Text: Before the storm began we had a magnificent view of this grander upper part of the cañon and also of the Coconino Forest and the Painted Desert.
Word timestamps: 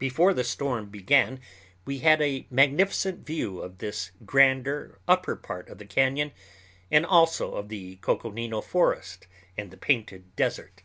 Before 0.00 0.34
the 0.34 0.42
storm 0.42 0.86
began 0.90 1.38
we 1.84 1.98
had 2.00 2.20
a 2.20 2.48
magnificent 2.50 3.24
view 3.24 3.60
of 3.60 3.78
this 3.78 4.10
grander 4.26 4.98
upper 5.06 5.36
part 5.36 5.68
of 5.68 5.78
the 5.78 5.86
cañon 5.86 6.32
and 6.90 7.06
also 7.06 7.52
of 7.54 7.68
the 7.68 7.94
Coconino 8.00 8.60
Forest 8.60 9.28
and 9.56 9.70
the 9.70 9.76
Painted 9.76 10.34
Desert. 10.34 10.82